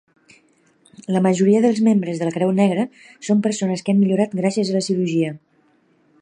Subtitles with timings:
[1.15, 2.87] La majoria dels membres de la Creu Negra
[3.29, 5.31] son persones que han millorat gràcies a la cirurgia.